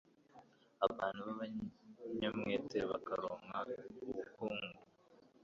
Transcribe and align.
abantu 0.85 1.19
b’abanyamwete 1.27 2.77
bakaronka 2.91 3.57
ubukungu 4.09 4.79